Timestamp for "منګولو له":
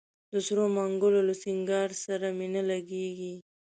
0.75-1.33